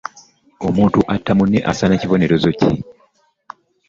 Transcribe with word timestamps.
Omuntu 0.67 0.99
atta 1.15 1.31
munne 1.37 1.59
asaana 1.71 1.99
kibonerezo 2.01 2.49
ki? 2.59 2.71